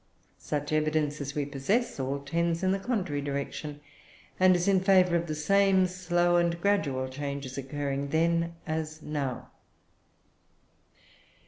[0.39, 3.81] Such evidence as we possess all tends in the contrary direction,
[4.39, 9.51] and is in favour of the same slow and gradual changes occurring then as now.